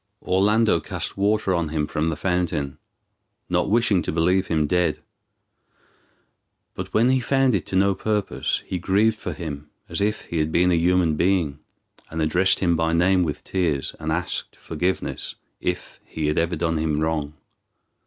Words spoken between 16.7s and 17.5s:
him wrong.